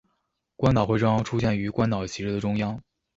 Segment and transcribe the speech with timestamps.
[0.55, 2.81] 关岛徽章出现于关岛旗帜的中央。